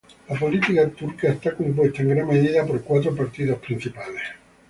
[0.29, 4.23] La política turca está compuesta en gran medida por cuatro partidos principales.